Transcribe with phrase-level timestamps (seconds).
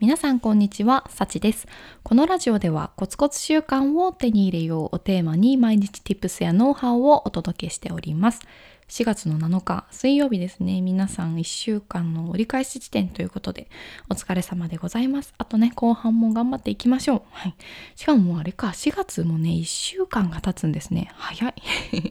[0.00, 1.68] 皆さんこんにちは、さちです。
[2.04, 8.40] このラジオではコツコツ習慣を手に入れようをテーマに毎日 Tips やノウハウをお届けしております。
[8.90, 10.80] 4月の7日水曜日ですね。
[10.80, 13.68] 皆さん1週間の折り返し地点ということで
[14.10, 15.32] お疲れ様でございます。
[15.38, 17.22] あとね後半も頑張っていきましょう。
[17.30, 17.54] はい。
[17.94, 21.12] しかもあれか4月もね1週間が経つんですね。
[21.14, 21.54] 早い。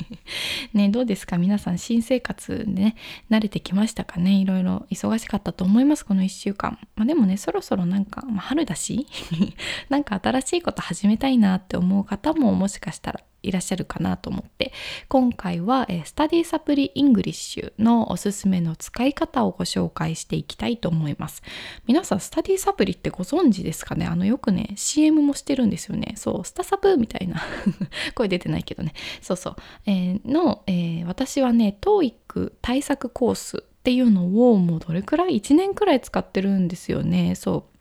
[0.74, 1.38] ねどうですか？
[1.38, 2.96] 皆さん新生活でね
[3.30, 4.40] 慣れてきましたかね？
[4.40, 6.80] いろいろ忙しかったと思いますこの1週間。
[6.96, 9.06] まあでもねそろそろなんか、まあ、春だし
[9.90, 14.74] なんか新しいこと始めたいなって思う方ももしかしたらいらっしゃるかなと思って。
[15.08, 21.42] 今回は、えスタディサプリ ENGLISH のおすすめの使い方をご紹介していきたいと思います。
[21.88, 24.06] 皆さんスタディサプリってご存知ですかね？
[24.06, 26.14] あのよくね CM もしてるんですよね。
[26.16, 27.42] そうスタサプみたいな。
[28.16, 28.94] 声出てないけどね。
[29.22, 37.36] そうそう、えー、の、えー、私はね TOEIC 対策コースっていうのをもうどれくらい？1年くらい使ってるんですよね。
[37.36, 37.79] そう。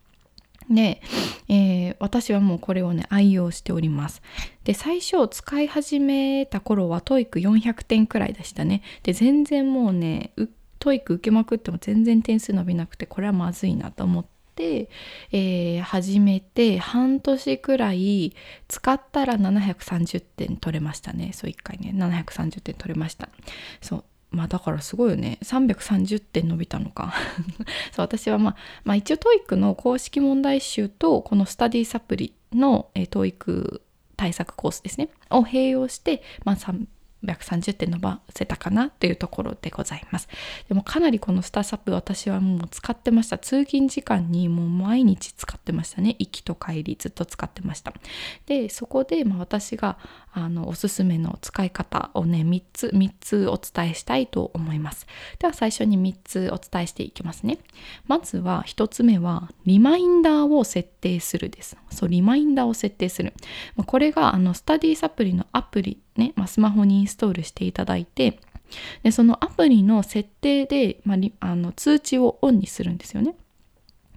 [0.70, 1.00] で、
[1.48, 4.22] えー、私はもうこれをね愛用しております。
[4.64, 8.82] で最初使い始めた頃は TOEIC400 点くらいでしたね。
[9.02, 10.32] で全然もうね
[10.80, 14.88] TOEIC 受けまくっても全然点数伸びなくてこれはまずいなと思って、
[15.32, 18.34] えー、始めて半年くらい
[18.68, 21.30] 使ったら730点取れましたね。
[21.32, 23.28] そう1回ね730点取れました。
[23.80, 24.04] そう。
[24.30, 27.14] まあだからすごいよね330点伸びたのか
[27.92, 33.80] そう私はまあ、まあ、一応 TOEIC の公式問題集とこのスタディサプリの、えー、TOEIC
[34.16, 36.56] 対策コースですねを併用して、まあ、
[37.24, 40.28] 130点伸ばせたかなというところでございます。
[40.68, 43.38] でもかなりこのスターサップ私はもう使ってました。
[43.38, 46.14] 通勤時間にもう毎日使ってましたね。
[46.18, 47.92] 行きと帰りずっと使ってました。
[48.46, 49.98] で、そこでまあ私が
[50.38, 55.06] あのおすすめの使い方をね、3つ、3つお伝えしたいと思います。
[55.38, 57.58] では最初に3つお伝えしていきますね。
[58.06, 61.76] まずは1つ目はリマインダーを設定するです。
[61.90, 63.34] そう、リマインダーを設定する。
[63.86, 68.40] これがあのスタディサプリのアプリね、まあ、スマホにインストールしていただいて
[69.02, 73.34] でそのアプリの設定で、まあ、あの通知をオンにするんですよね。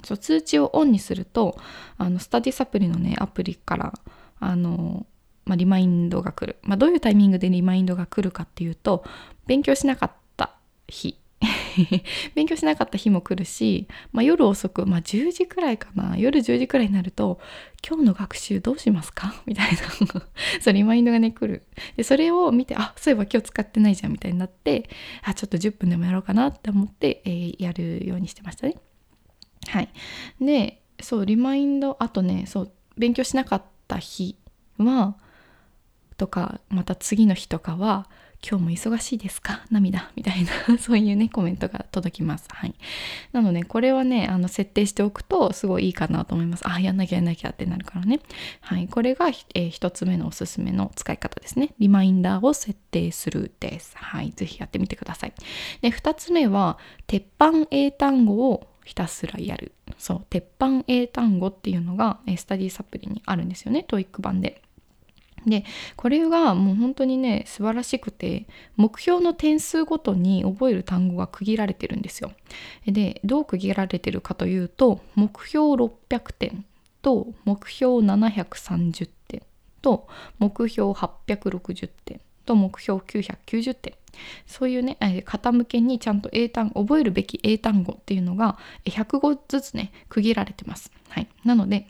[0.03, 1.57] そう通知をオンにすると
[1.97, 3.93] あのスタディサプリのねアプリから
[4.41, 5.05] あの、
[5.45, 9.03] まあ、リマインドが来る、まあ、どういうタイミングでリマインドが来るかっていうと
[9.47, 10.55] 勉強しなかった
[10.87, 11.17] 日。
[12.35, 16.15] 勉強しなかった日も来るし、まあ、夜遅く、まあ、10時くらいかな。
[16.17, 17.39] 夜10時くらいになると
[17.87, 19.41] 「今日の学習どうしますか?
[19.47, 19.79] 」みたいな。
[20.61, 21.63] そうリマインドがね来る。
[21.95, 24.89] でそれを見てあそういえば今日使ってないじゃんみたいになって
[25.23, 28.75] あちょっと10分でもやろうかなって思って、えー、やるようにしてましたね。
[29.67, 29.89] はい。
[30.39, 34.35] でそうリマインドあとねそう勉強しなかった日
[34.77, 35.15] は
[36.21, 38.07] とかまた次の日とかは
[38.47, 39.65] 今日も忙しいですか？
[39.71, 40.11] 涙？
[40.15, 42.45] みたいな そういうねコメントが届きます。
[42.49, 42.75] はい。
[43.31, 46.67] なのでこれはねあの設定しておくとすごいいいかなと思います。
[46.67, 48.19] あやんなきゃやんなきゃってなるからね。
[48.59, 48.87] はい。
[48.87, 51.73] これが、えー、1つ目のおすすめの使い方ですね。
[51.79, 53.97] リマインダーを設定するです。
[53.97, 54.31] はい。
[54.35, 55.33] ぜひやってみてください。
[55.81, 56.77] で2つ目は
[57.07, 59.71] 鉄板英単語をひたすらやる。
[59.97, 60.25] そう。
[60.29, 63.83] 鉄板英単語っていうのがえスタディサプリにあるんですよね。
[63.87, 64.61] TOEIC 版で。
[65.45, 65.65] で
[65.95, 72.31] これがもう本当にね素晴らしくて目標の点数ごとに覚える単語が区切られてるんですよ。
[72.85, 76.65] でどう区切られてるかというと目標600点
[77.01, 79.41] と目標730点
[79.81, 80.07] と
[80.37, 83.95] 目標860点と目標990点
[84.45, 90.91] そういうね傾けにちゃんと英単覚えるべき英単語っていうのが100語ずつね区切られてます。
[91.09, 91.87] はい、なので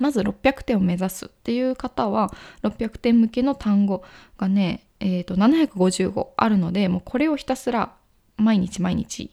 [0.00, 2.32] まず600点を目指すっていう方は
[2.62, 4.02] 600点向けの単語
[4.38, 7.94] がね、えー、と755あるのでもうこれをひたすら
[8.36, 9.30] 毎日毎日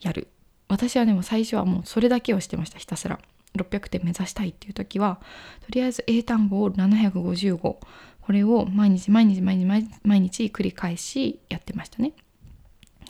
[0.00, 0.28] やる
[0.68, 3.18] 私はでも最初はもうそれだけをしてましたひたすら
[3.56, 5.20] 600点目指したいっていう時は
[5.62, 7.82] とりあえず英単語を755こ
[8.28, 12.12] れを毎日毎日毎日毎日繰り返しやってましたね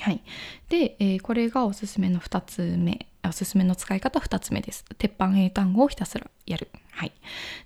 [0.01, 0.23] はい。
[0.69, 3.07] で、えー、これがおすすめの2つ目。
[3.27, 4.85] おすすめの使い方2つ目です。
[4.97, 6.71] 鉄板英単語をひたすらやる。
[6.99, 7.13] はい。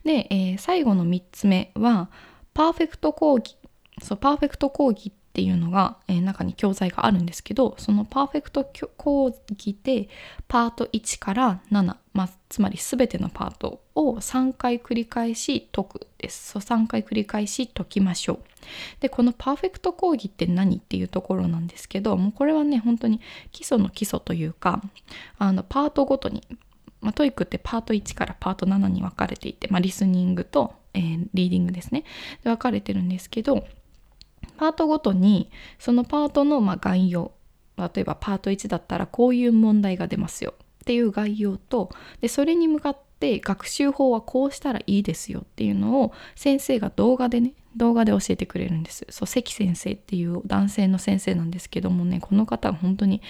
[0.04, 2.10] で、えー、最後の3つ目は、
[2.52, 3.56] パーフェクト講義。
[4.02, 10.10] そう、パーフェクト講義っていうのが、えー、中に教材があるんですけどそのパーフェクト講義で
[10.46, 18.38] パート1から7、まあ、つまり全てのパートを3回繰り返し解くですそう3回繰り返し解きましょう
[19.00, 24.82] でこのパーフェクト講義って何っていうところなんですけどもうこれはね本当に基礎の基礎というか
[25.38, 26.42] あのパートごとに
[27.02, 32.04] まあ、 TOEIC ってパート1からパート7に分かれていて、まあ、リスニングと、えー、リーディングですね。
[32.44, 33.66] で分かれてるんですけど
[34.56, 37.32] パートごとにそのパートのまあ概要
[37.76, 41.90] 例えばパート1だったらこういう問題が出ますよっていう概要と
[42.20, 53.22] でそれに向かって学習法はこうしたらいいですよっていうのを先生が動画でね動画で教えてくれるんですそう関先生っていう男性の先生なんですけどもねこの方は本当に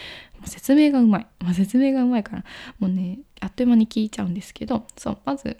[0.47, 2.45] 説明がうまい、まあ、説明がうまいから
[2.79, 5.59] もうねあっという間に聞いちゃうんですけどそうまず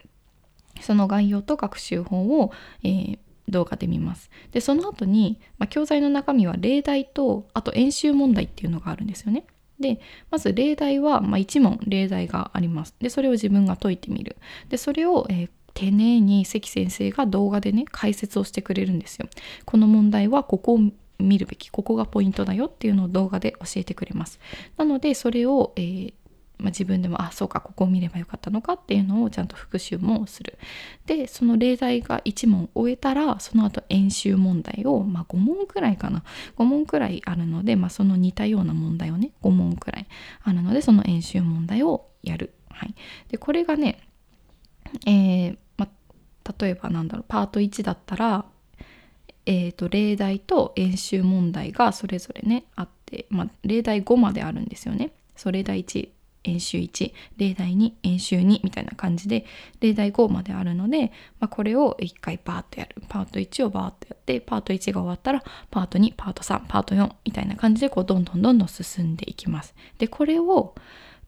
[0.81, 2.53] その概要と学習法を、
[2.83, 3.19] えー
[3.49, 4.31] 動画で見ます。
[4.53, 9.45] でその後に、まあ、教材の中身は例題とあと演習問題っていうのがあるんですよね。
[9.83, 10.01] で
[10.31, 12.95] まず例題は、まあ、1問例題があります。
[13.01, 14.37] でそれを自分が解いてみる。
[14.71, 19.29] でそれを、えー、丁寧に関先生が動画でね解説をしてくれるんですよ。
[19.67, 20.81] この問題はここを
[21.19, 24.41] 見るべきここがポイントだよっていうのを動画で教えてくれます。
[24.79, 26.15] なのでそれを、えー
[26.63, 30.59] まあ、自分でもあそうかここを見ればよかったのかっていうのをちゃんと復習もする。
[31.07, 36.23] でその例題が1問終えたらその後演習問題を、まあ、5問くらいかな
[36.57, 40.07] 5問くらいあるので、まあ、その似たような問題をね5問くらい
[40.45, 42.55] あるのでその演習問題をやる。
[42.71, 42.95] はい、
[43.29, 44.01] でこれがね、
[45.07, 48.47] えーまあ、例えばなんだろうパート1だったら
[49.45, 55.13] えーと、例題と演習問題がそれぞれねあって、まあ、例題5まであるんですよね。
[55.35, 56.09] それ例題1
[56.45, 59.45] 演習1例題2演習2みたいな感じで
[59.81, 63.03] 例題5まであるので、まあ、これを1回バーッとやる。
[63.09, 69.75] パート1をバーッとやってパート1が終わったらパート2パート3パート4みたいな感じでこうどんどんどんどん進んでいきます。
[69.99, 70.75] でこれを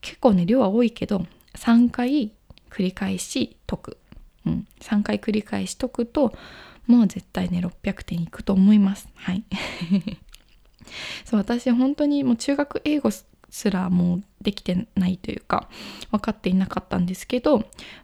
[0.00, 2.32] 結構ね量は多いけど3回
[2.70, 3.98] 繰り返し解く、
[4.46, 6.34] うん、3回繰り返し解くと
[6.86, 9.08] もう絶対ね600点いくと思います。
[9.14, 9.44] はい。
[11.24, 13.10] そう私本当にもう中学英語
[13.54, 15.68] すらもうできてないというか
[16.10, 17.58] 分かっていなかったんですけど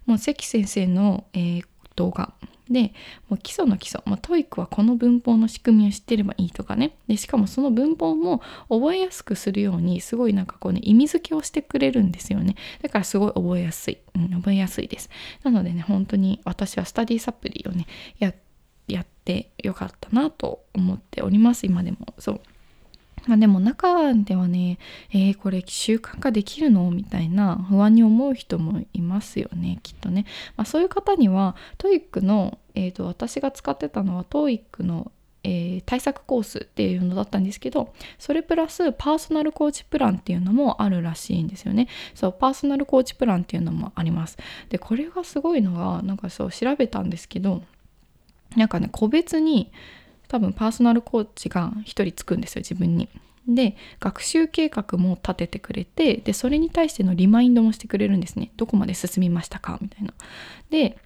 [0.06, 1.64] もう関先生の、えー、
[1.96, 2.32] 動画
[2.70, 2.94] で
[3.28, 6.94] もう基礎の基礎、まあ、 TOEIC はこの文法の仕組みを知ってればいいとかね。
[7.08, 12.54] でしかもその文法も覚えやすくするようにすごいなんかこうね意味付けをしてくれるんですよね。
[12.80, 15.10] だからすごい覚えやすい、うん、覚えやすいです。
[15.42, 17.88] なのでね本当に私はスタディサプリをね
[18.20, 21.66] やってよかったなと思っております。
[21.66, 21.98] 今でも。
[22.18, 22.40] そう。
[23.26, 24.78] まあ、でも中ではね、
[25.12, 26.90] えー、これ習慣化できるの？
[26.90, 30.26] みたいな不安に思う人もいますよねきっとね、
[30.56, 35.12] まあ、そういう方には TOEIC の、えーと、私が使ってたのは TOEIC の
[35.42, 41.88] えー、対策コースっていうのだったんですけどそれプラスパーソナルコーチプランっていうのもあるらしいんですよね。
[42.14, 44.36] そうパーソナルコーチプランっていうのもあります。
[44.68, 47.62] でこれがすごいのがなんかそう調べたんですけど
[48.54, 49.72] なんかね個別に
[50.30, 53.08] 多分パーソナルコーチが1人つくんですよ自分に。
[53.48, 60.14] で学習計画も立ててくれてでそれに対してのリマインドもしてくれるんですねどこまで進みましたかみたいな。
[60.70, 60.98] で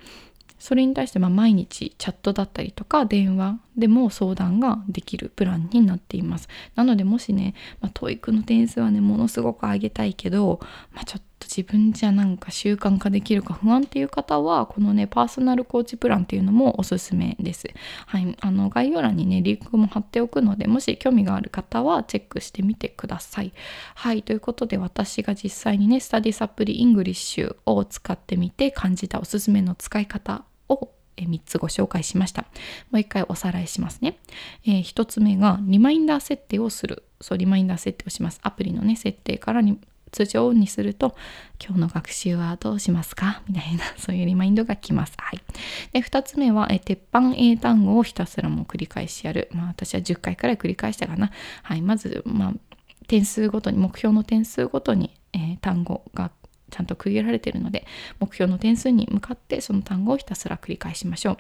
[0.59, 6.49] それに対してま毎日チャットだったりとか電話でも相談ができるプランになっています。
[6.75, 10.61] なのでもしね、まあ、 TOEIC の点数はねものすごく上げたいけど、
[10.93, 17.69] まあ、ちょっと自分じゃなんか習慣化できるか不安っていう方はこのねパーソナルコーチプランっていうのもおすすめです。
[18.07, 23.53] はい、あの概要欄にねリンクも貼っておくのでもし興味がある方はチェックしてみてください。
[23.95, 32.43] はいということで私が実際にねスタディサプリ ENGLISH を使ってみて感じたおすすめの使い方を3つご紹介しました。
[32.91, 34.19] もう一回おさらいしますね。
[34.67, 37.05] えー、1つ目がリマインダー設定をする。
[37.21, 38.41] そう、リマインダー設定をします。
[38.43, 39.79] アプリのね、設定からに
[40.15, 41.17] 通常オンにすると、
[41.61, 43.43] 今日の学習はどうしますか？
[43.49, 45.15] みたいな、 そういうリマインドが来ます。
[45.19, 45.41] はい。
[45.93, 49.49] で、2つ目は、え鉄板英単語をひたすらも繰り返しやる。
[49.53, 51.33] まあ、私は10回くらい繰り返したかな。
[51.63, 51.83] はい。
[51.83, 52.55] まず、まあ、
[53.09, 56.31] 点数ごとに、目標の点数ごとに、えー、単語が
[56.71, 57.87] ちゃんと区切られているので
[58.19, 61.37] 目標の点数に向かってその単語をひたすら繰り返しましょう。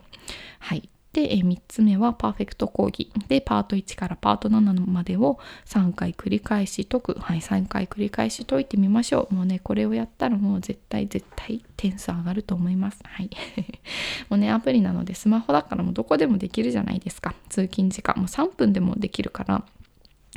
[0.60, 3.10] はい、で3つ目はパーフェクト講義。
[3.28, 7.14] でパート1からパート7までを3回繰り返し解く。
[7.20, 9.34] はい3回繰り返し解いてみましょう。
[9.34, 13.00] もうねこれをやったらもう絶対絶対点数上がると思います。
[13.04, 13.30] はい。
[14.28, 17.32] もうねアプリなのでスマホだからもうどこでもできるじゃないですか。
[17.48, 18.16] 通勤時間。
[18.16, 19.64] もう3分でもできるから。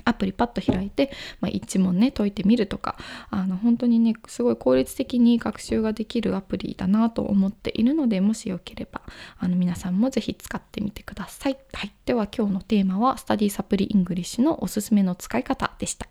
[0.05, 1.11] アプリパッと開いて、
[1.41, 2.97] まあ、一問ね解いてみるとか
[3.29, 9.01] あの本当にねすごい効率的に学習ができるアプリだなと思っているのでもしよければ
[9.39, 11.57] あの皆さんもぜひ使ってみてください。
[11.73, 16.07] はい、では今日のテーマはスタディサプリ ENGLISH のおすすめの使い方でした。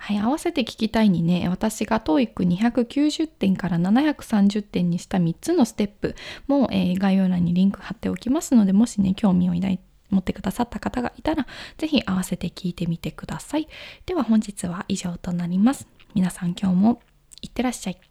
[0.00, 6.14] はい、合わせて聞きたいにね私が TOEIC290 点から730点にした3つのステップ
[6.46, 11.46] も、えー、概要欄にリンク貼っておきますのでもしね興味を抱いて持ってくださった方がいたら、
[11.76, 13.68] ぜひ合わせて聞いてみてください。
[14.06, 15.88] では本日は以上となります。
[16.14, 17.02] 皆さん今日も
[17.42, 18.07] いってらっしゃい。